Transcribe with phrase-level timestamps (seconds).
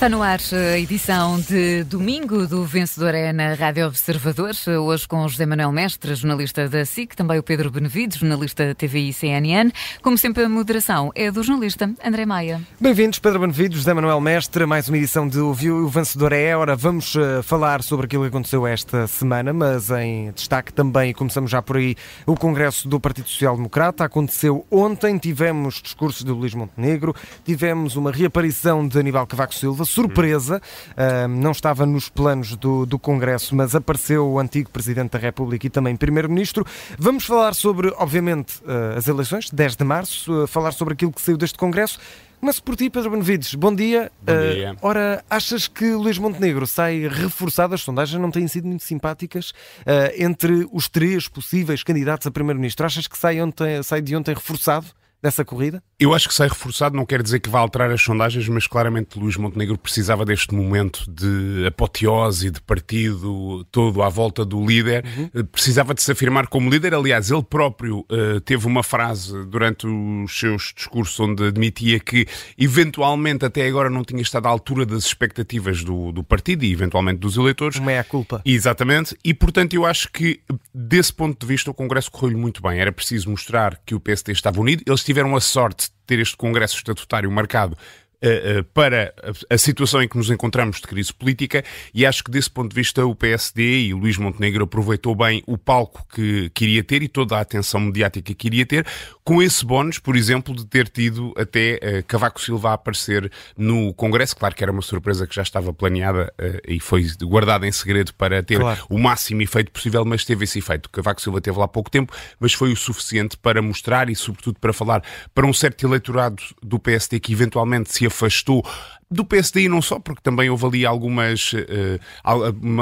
[0.00, 4.52] Está no ar a edição de domingo do Vencedor é na Rádio Observador,
[4.82, 9.70] hoje com José Manuel Mestre, jornalista da SIC, também o Pedro Benevides, jornalista TVI CNN.
[10.00, 12.62] Como sempre, a moderação é do jornalista André Maia.
[12.80, 16.56] Bem-vindos, Pedro Benevides, José Manuel Mestre, mais uma edição de Ouviu o Vencedor é.
[16.56, 21.50] Ora, vamos uh, falar sobre aquilo que aconteceu esta semana, mas em destaque também, começamos
[21.50, 24.02] já por aí, o Congresso do Partido Social Democrata.
[24.02, 30.60] Aconteceu ontem, tivemos discursos de Luís Montenegro, tivemos uma reaparição de Aníbal Cavaco Silva, surpresa,
[30.92, 35.66] uh, não estava nos planos do, do Congresso, mas apareceu o antigo Presidente da República
[35.66, 36.64] e também Primeiro-Ministro.
[36.98, 41.20] Vamos falar sobre, obviamente, uh, as eleições, 10 de março, uh, falar sobre aquilo que
[41.20, 41.98] saiu deste Congresso.
[42.40, 43.54] Começo por ti, Pedro Benevides.
[43.54, 44.10] Bom dia.
[44.22, 44.72] Bom dia.
[44.72, 47.74] Uh, ora, achas que Luís Montenegro sai reforçado?
[47.74, 52.86] As sondagens não têm sido muito simpáticas uh, entre os três possíveis candidatos a Primeiro-Ministro.
[52.86, 54.86] Achas que sai, ontem, sai de ontem reforçado?
[55.22, 55.82] Dessa corrida?
[55.98, 59.18] Eu acho que sai reforçado, não quer dizer que vá alterar as sondagens, mas claramente
[59.18, 65.30] Luís Montenegro precisava deste momento de apoteose, de partido todo à volta do líder, uhum.
[65.34, 66.94] Eh, precisava de se afirmar como líder.
[66.94, 72.26] Aliás, ele próprio uh, teve uma frase durante os seus discursos onde admitia que
[72.58, 77.18] eventualmente até agora não tinha estado à altura das expectativas do, do partido e eventualmente
[77.18, 77.78] dos eleitores.
[77.78, 78.40] Uma é a culpa.
[78.44, 80.40] Exatamente, e portanto eu acho que
[80.74, 82.80] desse ponto de vista o Congresso correu-lhe muito bem.
[82.80, 84.82] Era preciso mostrar que o PSD estava unido.
[84.86, 87.76] Eles tiveram a sorte de ter este Congresso estatutário marcado
[88.22, 89.14] eh, eh, para
[89.48, 92.74] a situação em que nos encontramos de crise política e acho que desse ponto de
[92.74, 97.08] vista o PSD e o Luís Montenegro aproveitou bem o palco que queria ter e
[97.08, 98.86] toda a atenção mediática que iria ter,
[99.24, 103.94] com esse bónus, por exemplo, de ter tido até uh, Cavaco Silva a aparecer no
[103.94, 104.36] Congresso.
[104.36, 108.12] Claro que era uma surpresa que já estava planeada uh, e foi guardada em segredo
[108.14, 108.84] para ter claro.
[108.90, 110.90] o máximo efeito possível, mas teve esse efeito.
[110.90, 114.74] Cavaco Silva teve lá pouco tempo, mas foi o suficiente para mostrar e, sobretudo, para
[114.74, 115.02] falar
[115.34, 118.64] para um certo eleitorado do PSD que eventualmente se afastou
[119.10, 121.98] do PSD e não só, porque também houve ali algumas, uh,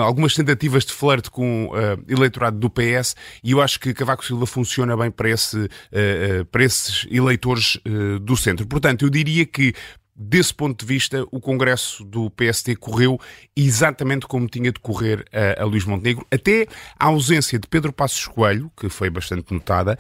[0.01, 4.25] algumas tentativas de flerte com o uh, eleitorado do PS e eu acho que Cavaco
[4.25, 7.79] Silva funciona bem para, esse, uh, para esses eleitores
[8.23, 8.67] do centro.
[8.67, 9.73] Portanto, eu diria que
[10.15, 13.21] desse ponto de vista, o Congresso do PSD correu
[13.57, 16.67] exatamente como tinha de correr a, a Luís Montenegro, até
[16.99, 19.97] a ausência de Pedro Passos Coelho, que foi bastante notada,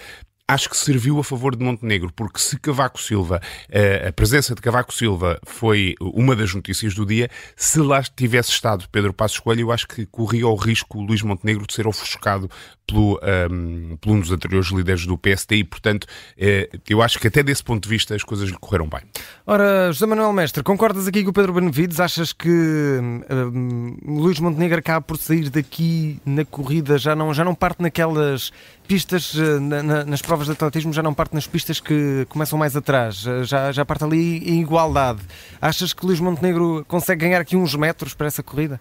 [0.48, 3.38] acho que serviu a favor de Montenegro, porque se Cavaco Silva,
[3.68, 8.50] eh, a presença de Cavaco Silva foi uma das notícias do dia, se lá tivesse
[8.50, 12.50] estado Pedro Passos Coelho, eu acho que corria o risco Luís Montenegro de ser ofuscado
[12.88, 16.06] pelo, um, um dos anteriores líderes do PSD e, portanto,
[16.36, 19.00] eh, eu acho que até desse ponto de vista as coisas lhe correram bem.
[19.46, 22.00] Ora, José Manuel Mestre, concordas aqui com o Pedro Benevides?
[22.00, 27.54] Achas que um, Luís Montenegro acaba por sair daqui na corrida, já não, já não
[27.54, 28.50] parte naquelas
[28.86, 32.58] pistas, eh, na, na, nas provas de atletismo, já não parte nas pistas que começam
[32.58, 35.20] mais atrás, já, já parte ali em igualdade.
[35.60, 38.80] Achas que Luís Montenegro consegue ganhar aqui uns metros para essa corrida?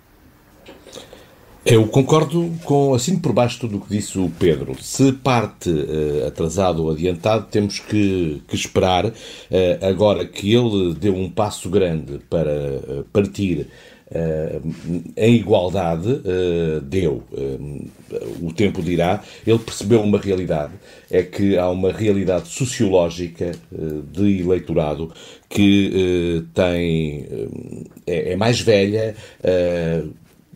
[1.70, 4.74] Eu concordo com, assim por baixo, tudo o que disse o Pedro.
[4.82, 9.06] Se parte uh, atrasado ou adiantado, temos que, que esperar.
[9.08, 9.14] Uh,
[9.82, 13.68] agora que ele deu um passo grande para uh, partir
[15.18, 16.22] em igualdade,
[16.84, 17.22] deu.
[18.42, 19.22] o tempo dirá.
[19.46, 20.72] Ele percebeu uma realidade.
[21.12, 23.52] É que há uma realidade sociológica
[24.14, 25.12] de eleitorado
[25.50, 27.28] que tem,
[28.08, 29.14] é, é, mais velha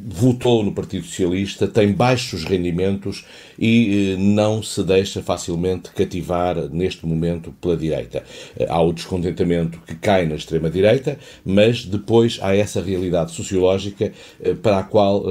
[0.06, 3.26] votou no Partido Socialista, tem baixos rendimentos
[3.58, 8.24] e eh, não se deixa facilmente cativar neste momento pela direita.
[8.58, 14.54] Eh, há o descontentamento que cai na extrema-direita, mas depois há essa realidade sociológica eh,
[14.54, 15.24] para a qual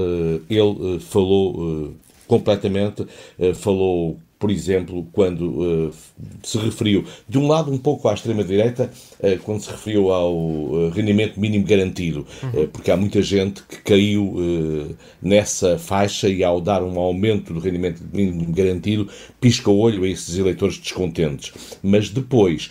[0.49, 1.95] ele falou
[2.27, 3.07] completamente,
[3.55, 5.95] falou por exemplo, quando uh,
[6.43, 10.89] se referiu, de um lado, um pouco à extrema-direita, uh, quando se referiu ao uh,
[10.89, 12.67] rendimento mínimo garantido, uhum.
[12.69, 18.03] porque há muita gente que caiu nessa faixa e, ao dar um aumento do rendimento
[18.11, 19.07] mínimo garantido,
[19.39, 21.53] pisca o olho a esses eleitores descontentes.
[21.83, 22.71] Mas depois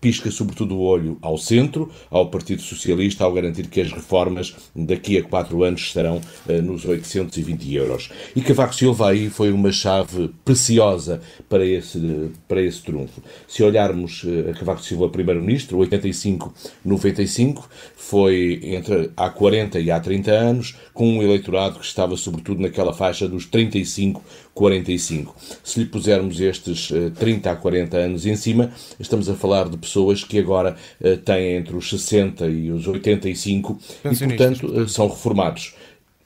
[0.00, 5.18] pisca, sobretudo, o olho ao centro, ao Partido Socialista, ao garantir que as reformas daqui
[5.18, 6.20] a quatro anos estarão
[6.62, 8.10] nos 820 euros.
[8.36, 10.99] E Cavaco Silva aí foi uma chave preciosa
[11.48, 13.22] para esse, para esse trunfo.
[13.46, 17.64] Se olharmos eh, a Cavaco Silva primeiro-ministro, 85-95,
[17.96, 22.92] foi entre há 40 e há 30 anos, com um eleitorado que estava sobretudo naquela
[22.92, 24.22] faixa dos 35
[24.54, 25.34] 45.
[25.62, 29.78] Se lhe pusermos estes 30 eh, a 40 anos em cima, estamos a falar de
[29.78, 35.74] pessoas que agora eh, têm entre os 60 e os 85 e, portanto, são reformados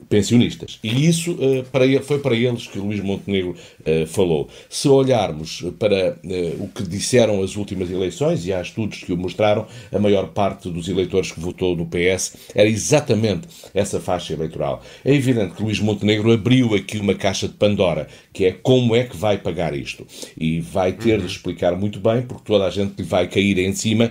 [0.09, 0.79] pensionistas.
[0.83, 4.49] E isso uh, para ele, foi para eles que Luís Montenegro uh, falou.
[4.69, 9.17] Se olharmos para uh, o que disseram as últimas eleições, e há estudos que o
[9.17, 14.83] mostraram, a maior parte dos eleitores que votou no PS era exatamente essa faixa eleitoral.
[15.05, 19.05] É evidente que Luís Montenegro abriu aqui uma caixa de Pandora, que é como é
[19.05, 20.07] que vai pagar isto.
[20.39, 23.73] E vai ter de explicar muito bem, porque toda a gente lhe vai cair em
[23.73, 24.11] cima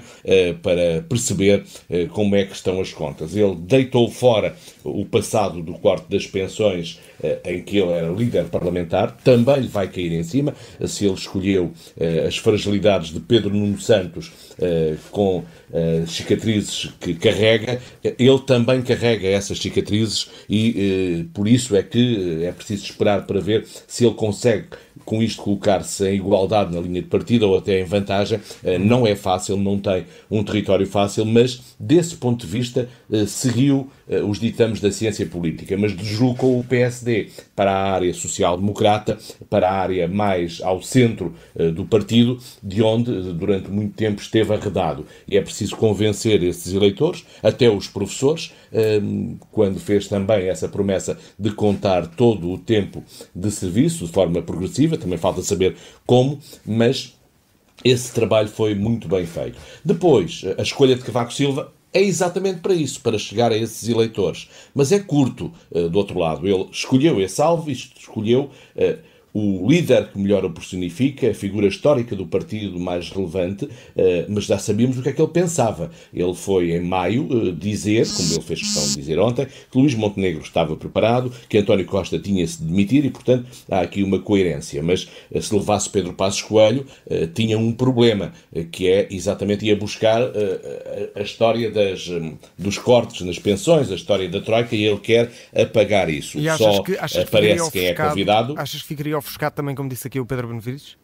[0.62, 1.64] para perceber
[2.12, 3.36] como é que estão as contas.
[3.36, 8.46] Ele deitou fora o passado do corte das pensões eh, em que ele era líder
[8.46, 13.54] parlamentar, também lhe vai cair em cima, se ele escolheu eh, as fragilidades de Pedro
[13.54, 15.44] Nuno Santos eh, com
[16.06, 22.84] cicatrizes que carrega, ele também carrega essas cicatrizes e por isso é que é preciso
[22.84, 24.68] esperar para ver se ele consegue
[25.04, 28.40] com isto colocar-se em igualdade na linha de partida ou até em vantagem.
[28.82, 32.88] Não é fácil, não tem um território fácil, mas desse ponto de vista
[33.26, 33.90] seguiu
[34.22, 39.18] os ditames da ciência política, mas deslocou o PSD para a área social-democrata,
[39.50, 44.22] para a área mais ao centro uh, do partido, de onde uh, durante muito tempo
[44.22, 45.06] esteve arredado.
[45.28, 48.54] E é preciso convencer esses eleitores, até os professores,
[49.52, 53.04] quando fez também essa promessa de contar todo o tempo
[53.36, 55.76] de serviço de forma progressiva, também falta saber
[56.06, 57.14] como, mas
[57.84, 59.58] esse trabalho foi muito bem feito.
[59.84, 64.50] Depois, a escolha de Cavaco Silva é exatamente para isso, para chegar a esses eleitores.
[64.74, 66.48] Mas é curto, uh, do outro lado.
[66.48, 72.16] Ele escolheu esse alvo, escolheu uh, o líder que melhor o personifica, a figura histórica
[72.16, 75.90] do partido mais relevante, eh, mas já sabíamos o que é que ele pensava.
[76.14, 79.96] Ele foi, em maio, eh, dizer, como ele fez questão de dizer ontem, que Luís
[79.96, 84.84] Montenegro estava preparado, que António Costa tinha-se de demitir e, portanto, há aqui uma coerência.
[84.84, 86.86] Mas eh, se levasse Pedro Passos Coelho,
[87.34, 88.34] tinha um problema,
[88.72, 90.22] que é exatamente ia buscar
[91.16, 92.10] a história das,
[92.58, 96.40] dos cortes nas pensões, a história da Troika, e ele quer apagar isso.
[96.40, 98.56] E Só que, aparece quem é convidado.
[98.58, 100.98] Achas que ficaria ofuscado também, como disse aqui o Pedro Benevides?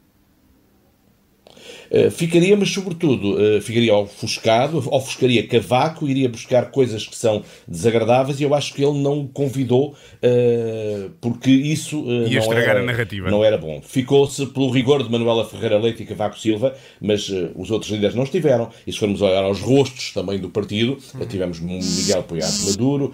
[1.92, 8.40] Uh, ficaria, mas sobretudo uh, ficaria ofuscado, ofuscaria Cavaco, iria buscar coisas que são desagradáveis
[8.40, 12.84] e eu acho que ele não o convidou uh, porque isso Ia não, era, a
[12.84, 13.32] narrativa.
[13.32, 13.82] não era bom.
[13.82, 18.24] Ficou-se pelo rigor de Manuela Ferreira Leite e Cavaco Silva, mas os outros líderes não
[18.24, 18.70] estiveram.
[18.86, 20.98] E se formos olhar aos rostos também do partido,
[21.28, 23.14] tivemos Miguel Poiado Maduro,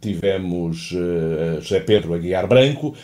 [0.00, 0.94] tivemos
[1.60, 2.94] José Pedro Aguiar Branco,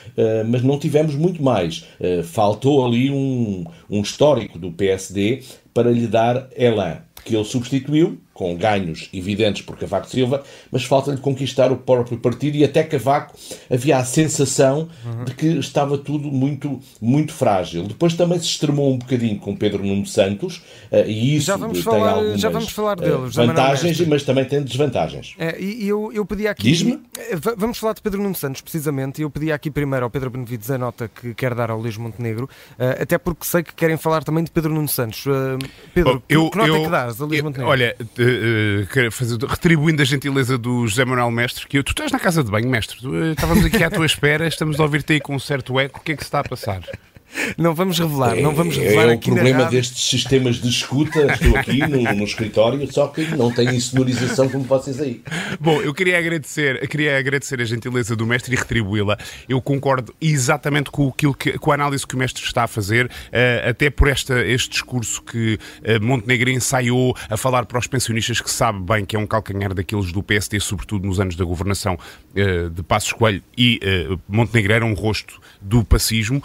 [0.48, 1.84] mas não tivemos muito mais.
[2.24, 5.42] faltou ali um, um histórico histórico do PSD
[5.72, 11.16] para lhe dar elan, que ele substituiu com ganhos evidentes por Cavaco Silva, mas falta-lhe
[11.16, 13.34] conquistar o próprio partido e até Cavaco
[13.70, 15.24] havia a sensação uhum.
[15.24, 17.84] de que estava tudo muito, muito frágil.
[17.84, 20.58] Depois também se extremou um bocadinho com Pedro Nuno Santos
[20.92, 24.22] uh, e isso já vamos tem falar, algumas já vamos falar dele, uh, vantagens, mas
[24.22, 25.34] também tem desvantagens.
[25.38, 26.64] É, e eu, eu pedi aqui...
[26.64, 27.00] Diz-me?
[27.16, 30.28] Eh, vamos falar de Pedro Nuno Santos, precisamente, e eu pedi aqui primeiro ao Pedro
[30.28, 33.96] Benevides a nota que quer dar ao Luís Montenegro, uh, até porque sei que querem
[33.96, 35.24] falar também de Pedro Nuno Santos.
[35.94, 37.70] Pedro, eu, que nota eu, é que dás a Luís eu, Montenegro?
[37.70, 37.96] Olha,
[38.28, 42.42] uh, fazer, retribuindo a gentileza do José Manuel Mestre, que eu, tu estás na casa
[42.42, 42.98] de banho, mestre.
[43.00, 46.00] Tu, uh, estávamos aqui à tua espera, estamos a ouvir-te aí com um certo eco.
[46.00, 46.82] O que é que se está a passar?
[47.56, 49.08] Não vamos revelar, não vamos é, revelar.
[49.08, 51.32] É, é o problema destes sistemas de escuta.
[51.32, 55.22] Estou aqui no, no, escritório, só que não tem sonorização como vocês aí.
[55.60, 59.18] Bom, eu queria agradecer, queria agradecer a gentileza do mestre e retribuí-la.
[59.48, 63.06] Eu concordo exatamente com, aquilo que, com a análise que o mestre está a fazer,
[63.06, 68.40] uh, até por esta, este discurso que uh, Montenegro ensaiou a falar para os pensionistas,
[68.40, 71.94] que sabe bem que é um calcanhar daqueles do PSD, sobretudo nos anos da governação
[71.94, 73.80] uh, de Passos Coelho, e
[74.28, 76.42] Montenegro era um rosto do pacismo.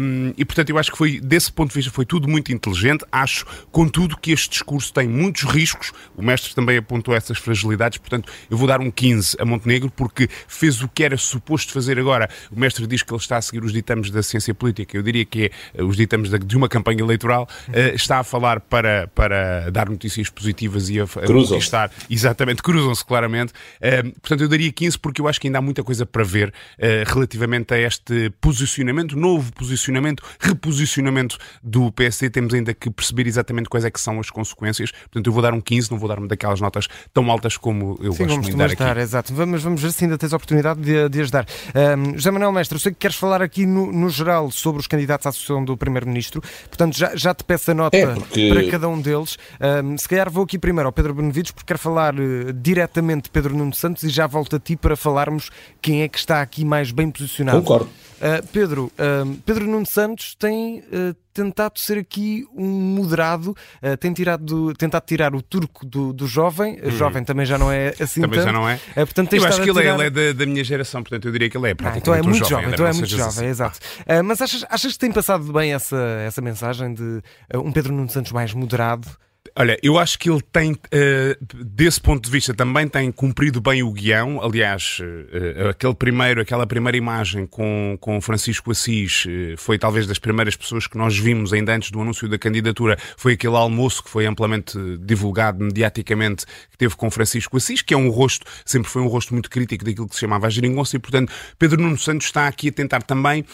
[0.00, 3.04] Um, e, portanto, eu acho que foi, desse ponto de vista, foi tudo muito inteligente.
[3.10, 5.92] Acho, contudo, que este discurso tem muitos riscos.
[6.16, 10.28] O mestre também apontou essas fragilidades, portanto, eu vou dar um 15 a Montenegro, porque
[10.46, 12.28] fez o que era suposto fazer agora.
[12.50, 14.96] O mestre diz que ele está a seguir os ditames da ciência política.
[14.96, 17.48] Eu diria que é eh, os ditames de uma campanha eleitoral.
[17.68, 21.90] Uh, está a falar para, para dar notícias positivas e a, a conquistar.
[22.10, 23.52] Exatamente, cruzam-se claramente.
[23.52, 26.48] Uh, portanto, eu daria 15 porque eu acho que ainda há muita coisa para ver
[26.48, 33.68] uh, relativamente a este posicionamento, novo posicionamento reposicionamento do PSD, temos ainda que perceber exatamente
[33.68, 34.90] quais é que são as consequências.
[34.90, 38.12] Portanto, eu vou dar um 15, não vou dar-me daquelas notas tão altas como eu
[38.12, 39.00] Sim, gosto de dar aqui.
[39.00, 39.34] exato.
[39.34, 41.46] Vamos, vamos ver se ainda tens a oportunidade de, de ajudar.
[41.74, 44.86] Um, José Manuel Mestre, eu sei que queres falar aqui no, no geral sobre os
[44.86, 48.48] candidatos à Associação do Primeiro-Ministro, portanto já, já te peço a nota é porque...
[48.48, 49.38] para cada um deles.
[49.60, 53.30] Um, se calhar vou aqui primeiro ao Pedro Benevides, porque quero falar uh, diretamente de
[53.30, 55.50] Pedro Nuno Santos e já volto a ti para falarmos
[55.80, 57.58] quem é que está aqui mais bem posicionado.
[57.58, 57.86] Concordo.
[57.86, 63.50] Uh, Pedro, uh, Pedro Nuno Santos Santos tem uh, tentado ser aqui um moderado,
[63.82, 66.90] uh, tem tirado, tentado tirar o turco do, do jovem, hum.
[66.90, 68.46] jovem também já não é assim Também tanto.
[68.46, 68.74] já não é.
[68.74, 69.92] Uh, portanto, eu acho que ele, tirar...
[69.92, 72.12] é, ele é da, da, minha geração, portanto eu diria que ele é praticamente ah,
[72.12, 72.64] então é muito jovem.
[72.64, 73.78] jovem então é muito jovem, exato.
[74.24, 77.22] Mas achas, achas que tem passado bem essa, essa mensagem de
[77.54, 79.08] um Pedro Nuno Santos mais moderado?
[79.54, 83.82] Olha, eu acho que ele tem, uh, desse ponto de vista, também tem cumprido bem
[83.82, 84.40] o guião.
[84.42, 90.18] Aliás, uh, aquele primeiro, aquela primeira imagem com, com Francisco Assis uh, foi talvez das
[90.18, 92.96] primeiras pessoas que nós vimos ainda antes do anúncio da candidatura.
[93.16, 97.96] Foi aquele almoço que foi amplamente divulgado mediaticamente que teve com Francisco Assis, que é
[97.96, 100.98] um rosto, sempre foi um rosto muito crítico daquilo que se chamava a geringonça e,
[100.98, 103.44] portanto, Pedro Nuno Santos está aqui a tentar também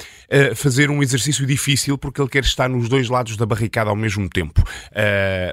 [0.55, 4.29] fazer um exercício difícil porque ele quer estar nos dois lados da barricada ao mesmo
[4.29, 4.63] tempo.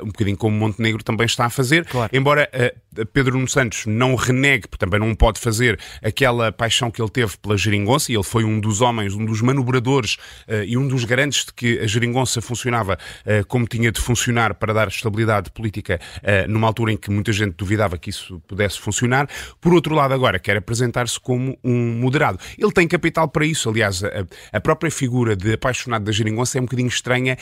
[0.03, 1.86] um bocadinho como Montenegro também está a fazer.
[1.86, 2.10] Claro.
[2.15, 7.01] Embora uh, Pedro Nuno Santos não renegue, porque também não pode fazer aquela paixão que
[7.01, 10.15] ele teve pela geringonça, e ele foi um dos homens, um dos manobradores
[10.48, 14.53] uh, e um dos garantes de que a geringonça funcionava uh, como tinha de funcionar
[14.53, 16.00] para dar estabilidade política
[16.48, 19.27] numa altura em que muita gente duvidava que isso pudesse funcionar.
[19.60, 22.39] Por outro lado, agora quer apresentar-se como um moderado.
[22.58, 24.10] Ele tem capital para isso, aliás, a,
[24.53, 27.38] a própria figura de apaixonado da geringonça é um bocadinho estranha,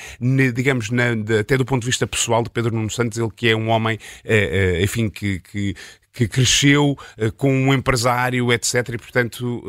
[0.53, 3.49] digamos, na, de, até do ponto de vista pessoal de Pedro Nuno Santos, ele que
[3.49, 5.75] é um homem, eh, eh, enfim, que, que,
[6.11, 8.89] que cresceu eh, com um empresário, etc.
[8.89, 9.63] E, portanto,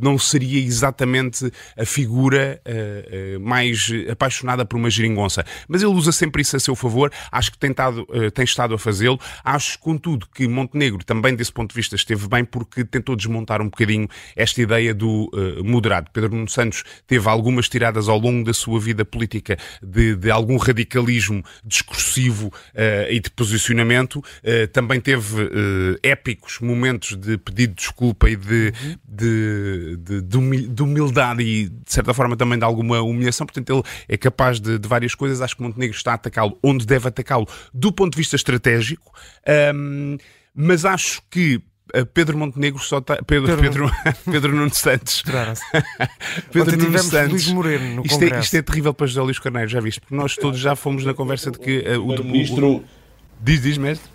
[0.00, 5.44] não seria exatamente a figura uh, uh, mais apaixonada por uma geringonça.
[5.68, 8.74] Mas ele usa sempre isso a seu favor, acho que tem, tado, uh, tem estado
[8.74, 9.18] a fazê-lo.
[9.44, 13.66] Acho, contudo, que Montenegro também, desse ponto de vista, esteve bem porque tentou desmontar um
[13.66, 15.30] bocadinho esta ideia do
[15.64, 16.10] moderado.
[16.12, 20.56] Pedro Nuno Santos teve algumas tiradas ao longo da sua vida política de, de algum
[20.56, 22.52] radicalismo discursivo
[23.08, 24.22] e de posicionamento.
[24.72, 25.50] também teve
[26.02, 28.72] épicos momentos de pedido de desculpa e de,
[29.06, 33.46] de de, de, humildade e, de certa forma, também de alguma humilhação.
[33.46, 35.40] Portanto, ele é capaz de, de várias coisas.
[35.40, 39.12] Acho que Montenegro está a atacá-lo onde deve atacá-lo do ponto de vista estratégico.
[39.74, 40.16] Um,
[40.54, 41.62] mas acho que
[42.12, 43.16] Pedro Montenegro só está.
[43.22, 45.22] Pedro, Pedro, Pedro, Pedro Nuno Santos.
[46.52, 47.46] Pedro Nuno Santos.
[47.48, 50.00] Moreno no isto, é, isto é terrível para José Luís Carneiro, já viste?
[50.00, 52.82] Porque nós todos já fomos na conversa de que uh, o, o, ministro.
[53.40, 54.10] Diz, diz, mestre.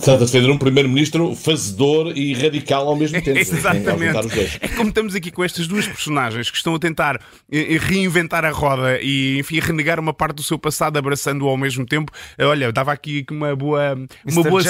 [0.00, 3.38] Trata de defender um primeiro-ministro fazedor e radical ao mesmo tempo.
[3.38, 4.58] Exatamente.
[4.60, 7.16] É como estamos aqui com estas duas personagens que estão a tentar
[7.50, 11.56] eh, eh, reinventar a roda e, enfim, renegar uma parte do seu passado abraçando-o ao
[11.56, 12.12] mesmo tempo.
[12.38, 14.62] Olha, dava aqui uma boa, uma boa,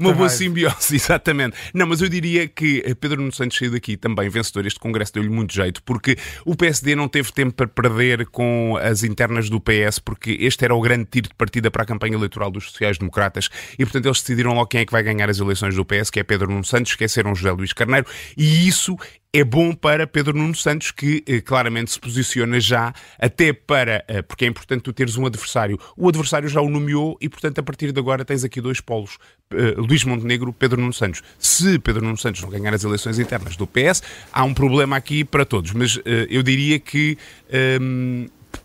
[0.00, 1.56] uma boa simbiose, exatamente.
[1.74, 4.66] Não, mas eu diria que eh, Pedro Nuno Santos saiu daqui também vencedor.
[4.66, 9.02] Este congresso deu-lhe muito jeito, porque o PSD não teve tempo para perder com as
[9.02, 12.50] internas do PS, porque este era o grande tiro de partida para a campanha eleitoral
[12.50, 15.84] dos sociais-democratas e, portanto, eles decidiram logo quem é que vai ganhar as eleições do
[15.84, 18.06] PS, que é Pedro Nuno Santos, esqueceram José Luís Carneiro,
[18.36, 18.96] e isso
[19.32, 24.22] é bom para Pedro Nuno Santos, que eh, claramente se posiciona já, até para, eh,
[24.22, 25.78] porque é importante tu teres um adversário.
[25.96, 29.18] O adversário já o nomeou e, portanto, a partir de agora tens aqui dois polos,
[29.50, 31.22] eh, Luís Montenegro, Pedro Nuno Santos.
[31.38, 35.24] Se Pedro Nuno Santos não ganhar as eleições internas do PS, há um problema aqui
[35.24, 37.18] para todos, mas eh, eu diria que.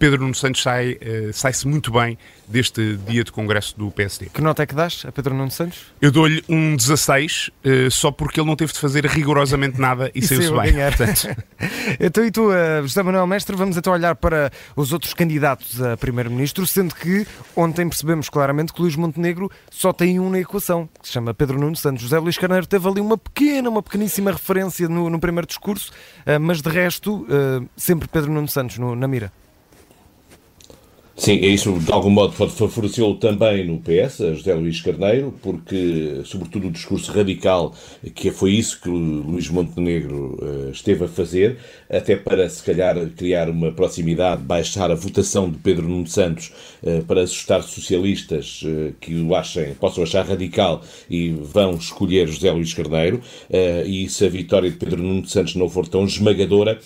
[0.03, 4.25] Pedro Nuno Santos sai, uh, sai-se muito bem deste dia de congresso do PSD.
[4.33, 5.79] Que nota é que dás a Pedro Nuno Santos?
[6.01, 10.11] Eu dou-lhe um 16, uh, eh, só porque ele não teve de fazer rigorosamente nada
[10.13, 10.73] e, e saiu-se bem.
[12.01, 15.95] então, e tu, uh, José Manuel Mestre, vamos então olhar para os outros candidatos a
[15.95, 21.07] Primeiro-Ministro, sendo que ontem percebemos claramente que Luís Montenegro só tem um na equação, que
[21.07, 22.01] se chama Pedro Nuno Santos.
[22.03, 25.93] José Luís Carneiro teve ali uma pequena, uma pequeníssima referência no, no primeiro discurso,
[26.41, 27.25] mas de resto,
[27.77, 29.31] sempre Pedro Nuno Santos no, na mira.
[31.15, 36.21] Sim, é isso de algum modo favoreceu também no PS, a José Luís Carneiro, porque,
[36.25, 37.75] sobretudo, o discurso radical,
[38.15, 43.47] que foi isso que Luís Montenegro uh, esteve a fazer, até para, se calhar, criar
[43.47, 46.51] uma proximidade, baixar a votação de Pedro Nuno Santos
[46.81, 52.51] uh, para assustar socialistas uh, que o achem, possam achar radical e vão escolher José
[52.51, 53.21] Luís Carneiro.
[53.85, 56.79] e se a vitória de Pedro Nuno Santos não for tão esmagadora,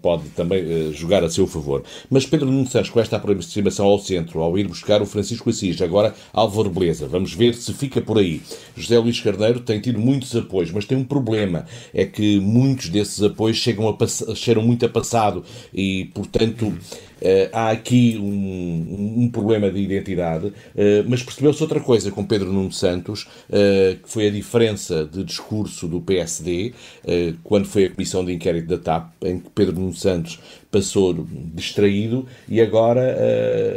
[0.00, 1.84] pode também jogar a seu favor.
[2.10, 5.50] Mas Pedro Nuno Santos, com esta esta aproximação ao centro, ao ir buscar o Francisco
[5.50, 7.06] Assis, agora Álvaro Beleza.
[7.06, 8.40] Vamos ver se fica por aí.
[8.74, 13.22] José Luís Carneiro tem tido muitos apoios, mas tem um problema, é que muitos desses
[13.22, 16.74] apoios chegam, a cheiram muito a passado e, portanto,
[17.52, 20.52] há aqui um, um, problema de identidade, uh,
[21.06, 25.86] mas percebeu-se outra coisa com Pedro Nuno Santos, uh, que foi a diferença de discurso
[25.86, 26.72] do PSD,
[27.42, 32.26] quando foi a comissão de inquérito da TAP, em que Pedro Nuno Santos passou distraído
[32.48, 33.16] e agora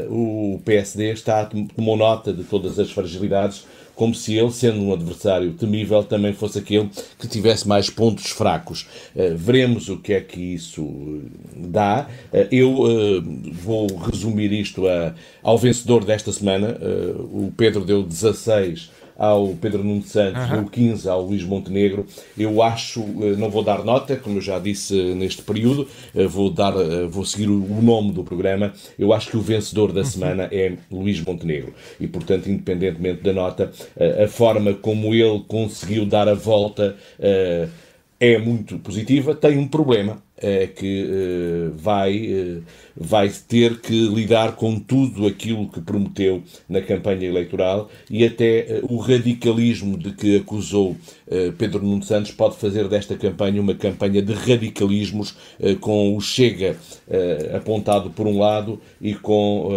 [0.09, 5.53] o PSD está tomou nota de todas as fragilidades como se ele, sendo um adversário
[5.53, 8.87] temível, também fosse aquele que tivesse mais pontos fracos.
[9.35, 11.21] Veremos o que é que isso
[11.55, 12.07] dá.
[12.51, 12.75] Eu
[13.53, 16.77] vou resumir isto a, ao vencedor desta semana.
[17.31, 20.61] O Pedro deu 16 ao Pedro Nuno Santos, uhum.
[20.61, 22.05] deu 15 ao Luís Montenegro.
[22.37, 26.49] Eu acho, eh, não vou dar nota, como eu já disse neste período, eh, vou,
[26.49, 28.73] dar, eh, vou seguir o nome do programa.
[28.99, 30.05] Eu acho que o vencedor da uhum.
[30.05, 31.73] semana é Luís Montenegro.
[31.99, 33.71] E, portanto, independentemente da nota,
[34.23, 36.95] a forma como ele conseguiu dar a volta
[38.19, 39.35] é muito positiva.
[39.35, 41.07] Tem um problema, é que
[41.75, 42.61] vai
[42.95, 48.93] vai ter que lidar com tudo aquilo que prometeu na campanha eleitoral e até uh,
[48.93, 50.95] o radicalismo de que acusou
[51.57, 55.35] Pedro Nuno Santos pode fazer desta campanha uma campanha de radicalismos
[55.81, 56.77] com o Chega
[57.55, 59.71] apontado por um lado e com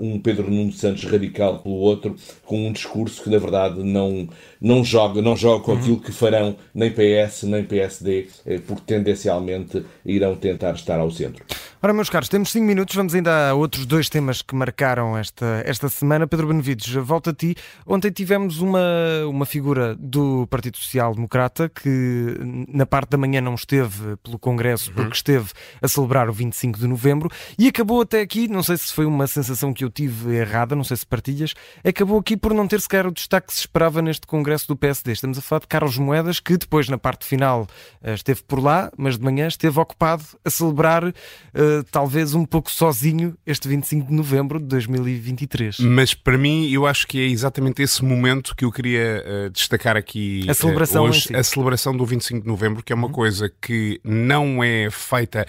[0.00, 4.26] um Pedro Nuno Santos radical pelo outro, com um discurso que na verdade não,
[4.60, 8.28] não joga, não joga com aquilo que farão nem PS nem PSD,
[8.66, 11.44] porque tendencialmente irão tentar estar ao centro.
[11.82, 15.62] Ora, meus caros, temos 5 minutos, vamos ainda a outros dois temas que marcaram esta,
[15.66, 16.26] esta semana.
[16.26, 17.54] Pedro Benevides, volto a ti.
[17.86, 18.80] Ontem tivemos uma,
[19.28, 22.34] uma figura do Partido Social Democrata que
[22.66, 24.96] na parte da manhã não esteve pelo Congresso uhum.
[24.96, 25.50] porque esteve
[25.82, 29.26] a celebrar o 25 de novembro e acabou até aqui, não sei se foi uma
[29.26, 31.54] sensação que eu tive errada, não sei se partilhas,
[31.84, 35.12] acabou aqui por não ter sequer o destaque que se esperava neste Congresso do PSD.
[35.12, 37.66] Estamos a falar de Carlos Moedas, que depois na parte final
[38.02, 42.70] eh, esteve por lá, mas de manhã esteve ocupado a celebrar uh, talvez um pouco
[42.70, 45.78] sozinho este 25 de novembro de 2023.
[45.80, 49.96] Mas para mim, eu acho que é exatamente esse momento que eu queria uh, destacar
[49.96, 51.36] aqui a celebração uh, hoje, si.
[51.36, 53.12] a celebração do 25 de novembro, que é uma uhum.
[53.12, 55.46] coisa que não é feita.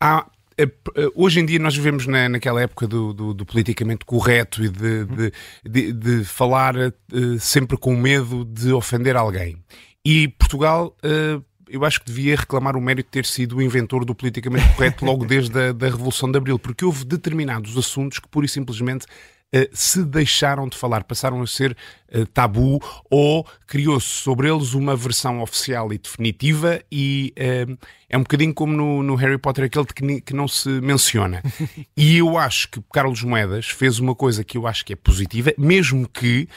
[0.00, 0.26] Há,
[0.58, 0.68] eh,
[1.14, 4.84] hoje em dia nós vivemos na, naquela época do, do, do, politicamente correto e de,
[4.84, 5.06] uhum.
[5.06, 5.32] de,
[5.64, 9.56] de, de falar uh, sempre com medo de ofender alguém.
[10.04, 14.04] E Portugal uh, eu acho que devia reclamar o mérito de ter sido o inventor
[14.04, 18.28] do politicamente correto logo desde a da Revolução de Abril, porque houve determinados assuntos que
[18.28, 19.06] pura e simplesmente
[19.54, 21.76] Uh, se deixaram de falar, passaram a ser
[22.12, 28.22] uh, tabu ou criou-se sobre eles uma versão oficial e definitiva e uh, é um
[28.22, 31.44] bocadinho como no, no Harry Potter aquele que, que, não se menciona.
[31.96, 35.54] e eu acho que Carlos Moedas fez uma coisa que eu acho que é positiva,
[35.56, 36.48] mesmo que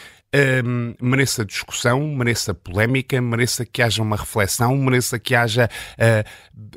[1.02, 6.30] mereça discussão, mereça polémica, mereça que haja uma reflexão, mereça que haja uh,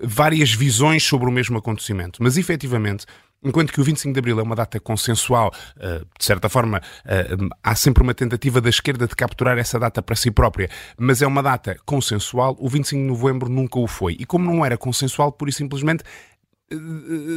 [0.02, 2.22] várias visões sobre o mesmo acontecimento.
[2.22, 3.06] Mas efetivamente.
[3.44, 7.48] Enquanto que o 25 de Abril é uma data consensual, uh, de certa forma, uh,
[7.60, 11.26] há sempre uma tentativa da esquerda de capturar essa data para si própria, mas é
[11.26, 14.16] uma data consensual, o 25 de Novembro nunca o foi.
[14.16, 16.04] E como não era consensual, pura e simplesmente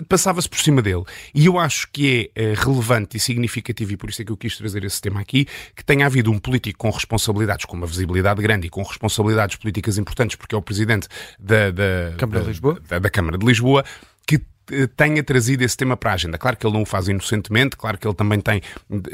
[0.07, 1.03] passava-se por cima dele.
[1.33, 4.37] E eu acho que é uh, relevante e significativo, e por isso é que eu
[4.37, 5.45] quis trazer esse tema aqui,
[5.75, 9.97] que tenha havido um político com responsabilidades, com uma visibilidade grande e com responsabilidades políticas
[9.97, 11.07] importantes, porque é o presidente
[11.39, 12.81] da, da, Câmara, da, de Lisboa.
[12.87, 13.83] Da, da Câmara de Lisboa,
[14.25, 16.37] que eh, tenha trazido esse tema para a agenda.
[16.37, 18.61] Claro que ele não o faz inocentemente, claro que ele também tem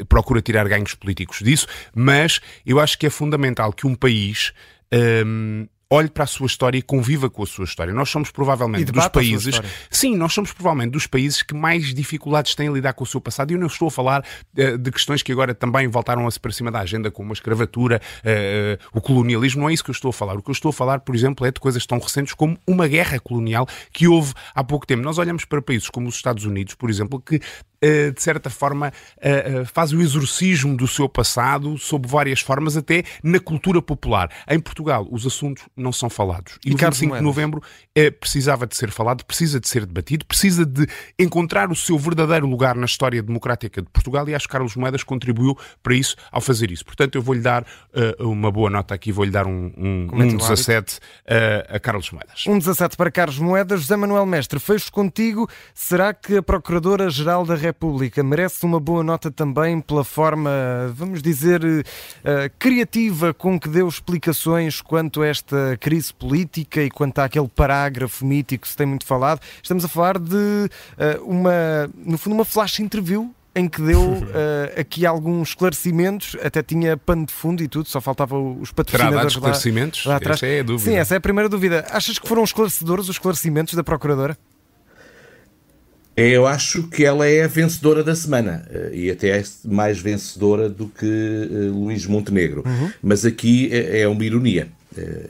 [0.08, 4.52] procura tirar ganhos políticos disso, mas eu acho que é fundamental que um país
[5.26, 7.92] um, olhe para a sua história e conviva com a sua história.
[7.92, 9.60] Nós somos provavelmente dos países.
[9.90, 13.20] Sim, nós somos provavelmente dos países que mais dificuldades têm em lidar com o seu
[13.20, 13.50] passado.
[13.50, 14.24] E eu não estou a falar
[14.56, 17.34] uh, de questões que agora também voltaram a se para cima da agenda, como a
[17.34, 19.60] escravatura, uh, o colonialismo.
[19.60, 20.34] Não é isso que eu estou a falar.
[20.38, 22.88] O que eu estou a falar, por exemplo, é de coisas tão recentes como uma
[22.88, 25.02] guerra colonial que houve há pouco tempo.
[25.02, 27.38] Nós olhamos para países como os Estados Unidos, por exemplo, que
[28.14, 28.92] de certa forma,
[29.72, 34.30] faz o exorcismo do seu passado sob várias formas, até na cultura popular.
[34.48, 36.58] Em Portugal, os assuntos não são falados.
[36.64, 37.62] E, e o 25 de novembro
[38.20, 40.86] precisava de ser falado, precisa de ser debatido, precisa de
[41.18, 45.02] encontrar o seu verdadeiro lugar na história democrática de Portugal e acho que Carlos Moedas
[45.02, 46.84] contribuiu para isso ao fazer isso.
[46.84, 50.96] Portanto, eu vou-lhe dar uh, uma boa nota aqui, vou-lhe dar um, um, um 17
[50.96, 52.44] uh, a Carlos Moedas.
[52.46, 53.80] Um 17 para Carlos Moedas.
[53.80, 55.48] José Manuel Mestre, fecho contigo.
[55.74, 57.71] Será que a Procuradora-Geral da República
[58.22, 60.50] merece uma boa nota também pela forma,
[60.94, 61.82] vamos dizer, uh,
[62.58, 68.62] criativa com que deu explicações quanto a esta crise política e quanto àquele parágrafo mítico
[68.62, 72.80] que se tem muito falado, estamos a falar de uh, uma, no fundo, uma flash
[72.80, 74.22] interview em que deu uh,
[74.80, 79.28] aqui alguns esclarecimentos, até tinha pano de fundo e tudo, só faltava os patrocinadores Terá
[79.28, 80.06] esclarecimentos?
[80.06, 80.38] Lá, lá atrás.
[80.38, 80.90] Essa é a dúvida.
[80.90, 81.86] Sim, essa é a primeira dúvida.
[81.90, 84.36] Achas que foram esclarecedores os esclarecimentos da Procuradora?
[86.16, 90.68] Eu acho que ela é a vencedora da semana eh, e até é mais vencedora
[90.68, 92.62] do que Luís Montenegro.
[92.66, 92.90] Uhum.
[93.02, 94.81] Mas aqui é, é uma ironia Eh,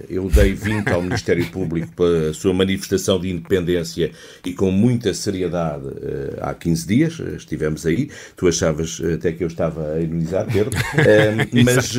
[0.09, 4.11] eu dei 20 ao Ministério Público pela sua manifestação de independência
[4.45, 8.11] e com muita seriedade eh, há 15 dias, eh, estivemos aí.
[8.37, 10.71] Tu achavas até que eu estava a ironizar, Pedro,
[11.65, 11.97] mas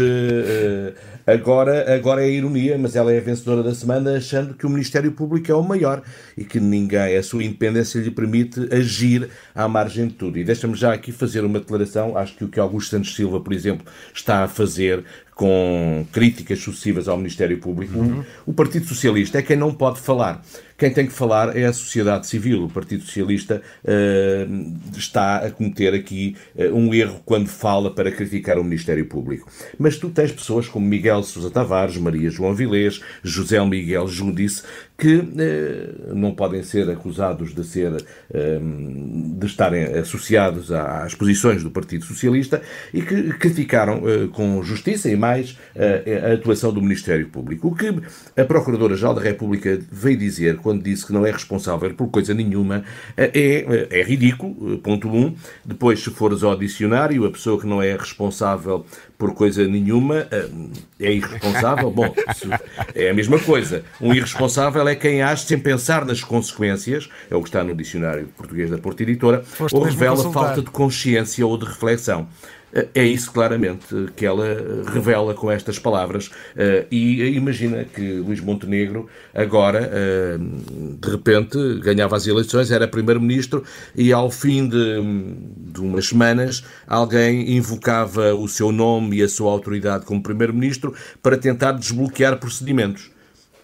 [1.26, 4.70] agora, agora é a ironia, mas ela é a vencedora da semana, achando que o
[4.70, 6.02] Ministério Público é o maior
[6.38, 10.38] e que ninguém, a sua independência lhe permite agir à margem de tudo.
[10.38, 13.54] E deixa-me já aqui fazer uma declaração, acho que o que Augusto Santos Silva, por
[13.54, 15.04] exemplo, está a fazer
[15.36, 18.24] com críticas sucessivas ao Ministério Público, uhum.
[18.46, 20.44] o Partido Socialista é quem não pode falar.
[20.78, 22.66] Quem tem que falar é a sociedade civil.
[22.66, 28.58] O Partido Socialista uh, está a cometer aqui uh, um erro quando fala para criticar
[28.58, 29.50] o Ministério Público.
[29.78, 34.64] Mas tu tens pessoas como Miguel Sousa Tavares, Maria João Vilês, José Miguel Júdice,
[34.98, 37.94] que uh, não podem ser acusados de ser
[38.34, 42.62] de estarem associados às posições do Partido Socialista
[42.94, 47.68] e que criticaram com justiça e mais a atuação do Ministério Público.
[47.68, 47.94] O que
[48.36, 52.84] a Procuradora-Geral da República veio dizer quando disse que não é responsável por coisa nenhuma,
[53.16, 55.36] é, é, é ridículo, ponto um.
[55.64, 58.86] Depois, se fores ao dicionário, a pessoa que não é responsável
[59.18, 60.28] por coisa nenhuma
[61.00, 61.92] é irresponsável.
[61.92, 62.14] Bom,
[62.96, 63.84] é a mesma coisa.
[64.02, 68.28] Um irresponsável é quem age sem pensar nas consequências, é o que está no dicionário
[68.36, 72.28] português da Porta Editora, Foste ou revela falta de consciência ou de reflexão.
[72.96, 76.32] É isso claramente que ela revela com estas palavras.
[76.56, 80.38] Eh, e imagina que Luís Montenegro agora, eh,
[81.00, 83.64] de repente, ganhava as eleições, era primeiro-ministro
[83.96, 85.02] e ao fim de,
[85.72, 91.38] de umas semanas alguém invocava o seu nome e a sua autoridade como primeiro-ministro para
[91.38, 93.12] tentar desbloquear procedimentos.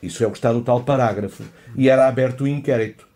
[0.03, 1.43] Isso é o que está no tal parágrafo.
[1.75, 3.09] E era aberto o inquérito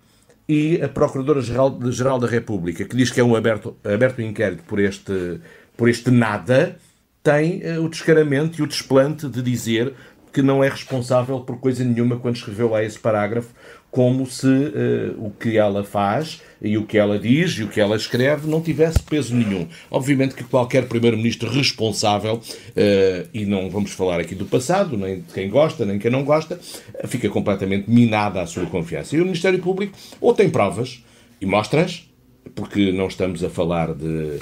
[0.47, 5.39] e a Procuradora-Geral da República, que diz que é um aberto, aberto inquérito por este
[5.75, 6.77] por este nada,
[7.21, 9.93] tem uh, o descaramento e o desplante de dizer
[10.33, 13.53] que não é responsável por coisa nenhuma quando escreveu lá esse parágrafo,
[13.91, 17.79] como se uh, o que ela faz e o que ela diz e o que
[17.79, 19.67] ela escreve não tivesse peso nenhum.
[19.91, 25.31] Obviamente que qualquer primeiro-ministro responsável, uh, e não vamos falar aqui do passado, nem de
[25.31, 26.59] quem gosta, nem quem não gosta,
[27.05, 29.15] fica completamente minada a sua confiança.
[29.15, 31.03] E o Ministério Público ou tem provas
[31.39, 32.09] e mostra-as,
[32.55, 34.39] porque não estamos a falar de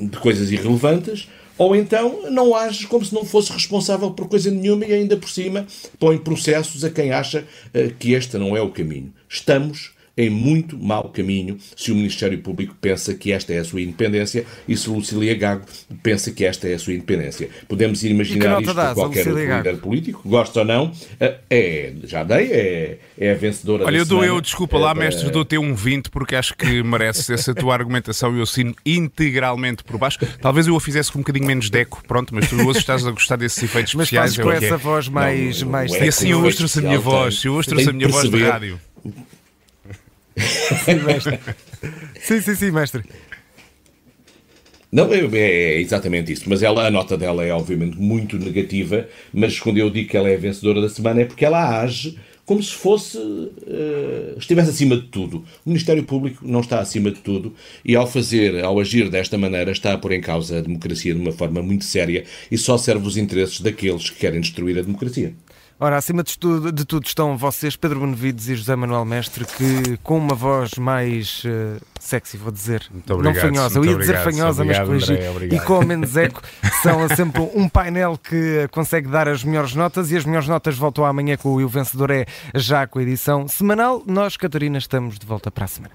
[0.00, 4.84] de coisas irrelevantes, ou então não age como se não fosse responsável por coisa nenhuma
[4.84, 5.66] e ainda por cima
[5.98, 9.12] põe processos a quem acha eh, que este não é o caminho.
[9.28, 13.80] Estamos em muito mau caminho se o Ministério Público pensa que esta é a sua
[13.80, 15.64] independência e se Lucília Gago
[16.02, 17.48] pensa que esta é a sua independência.
[17.68, 22.50] Podemos imaginar isto para qualquer outro líder político, gosta ou não, eh, é, já dei,
[22.50, 26.10] é, é a vencedora Olha, eu dou eu, desculpa é, lá, mestre, dou-te um 20
[26.10, 30.18] porque acho que merece essa tua argumentação e eu assino integralmente por baixo.
[30.40, 33.12] Talvez eu a fizesse com um bocadinho menos deco, pronto, mas tu hoje estás a
[33.12, 34.36] gostar desses efeitos mas especiais.
[34.36, 34.78] Mas com é essa é.
[34.78, 35.62] voz mais...
[35.62, 38.42] Não, mais e assim eu ouço a minha voz, eu ouço a minha voz de
[38.42, 38.80] rádio.
[40.84, 41.38] Sim, mestre.
[42.20, 43.02] sim, sim, sim, mestre.
[44.90, 46.44] Não, é, é, exatamente isso.
[46.46, 50.28] Mas ela, a nota dela é obviamente muito negativa, mas quando eu digo que ela
[50.28, 54.96] é a vencedora da semana é porque ela age como se fosse uh, estivesse acima
[54.96, 55.44] de tudo.
[55.66, 59.70] O Ministério Público não está acima de tudo e ao fazer, ao agir desta maneira,
[59.70, 63.06] está a pôr em causa a democracia de uma forma muito séria e só serve
[63.06, 65.34] os interesses daqueles que querem destruir a democracia.
[65.80, 69.96] Ora, acima de tudo, de tudo estão vocês, Pedro Benevides e José Manuel Mestre, que
[70.02, 74.62] com uma voz mais uh, sexy, vou dizer, obrigado, não fanhosa, eu ia dizer fanhosa,
[74.62, 76.42] obrigado, mas corrigi, e com menos eco,
[76.82, 81.04] são sempre um painel que consegue dar as melhores notas e as melhores notas voltam
[81.04, 84.02] amanhã com o, o vencedor é já com a edição semanal.
[84.04, 85.94] Nós, Catarina, estamos de volta para a semana.